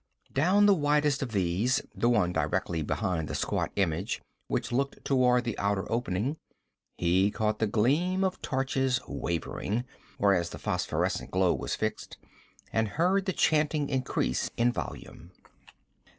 [0.33, 5.43] Down the widest of these the one directly behind the squat image which looked toward
[5.43, 6.37] the outer opening
[6.97, 9.83] he caught the gleam of torches wavering,
[10.17, 12.17] whereas the phosphorescent glow was fixed,
[12.73, 15.33] and heard the chanting increase in volume.